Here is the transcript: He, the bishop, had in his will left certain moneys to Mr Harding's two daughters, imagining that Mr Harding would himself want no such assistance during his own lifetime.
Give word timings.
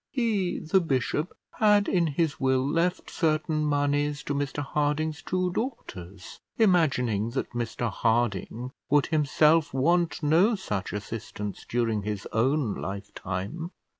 He, 0.09 0.57
the 0.57 0.81
bishop, 0.81 1.31
had 1.59 1.87
in 1.87 2.07
his 2.07 2.39
will 2.39 2.67
left 2.67 3.07
certain 3.11 3.63
moneys 3.63 4.23
to 4.23 4.33
Mr 4.33 4.63
Harding's 4.63 5.21
two 5.21 5.51
daughters, 5.53 6.39
imagining 6.57 7.29
that 7.37 7.51
Mr 7.51 7.91
Harding 7.91 8.71
would 8.89 9.05
himself 9.05 9.75
want 9.75 10.23
no 10.23 10.55
such 10.55 10.91
assistance 10.91 11.67
during 11.69 12.01
his 12.01 12.27
own 12.33 12.73
lifetime. 12.73 13.69